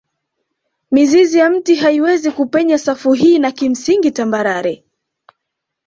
[0.91, 4.83] Mizizi ya mti haiwezi kupenya safu hii na kimsingi tambarare